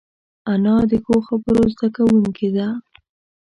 [0.53, 2.67] انا د ښو خبرو زده کوونکې ده